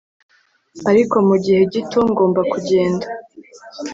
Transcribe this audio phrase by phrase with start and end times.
[0.89, 3.05] ariko mu gihe gito, ngomba kugenda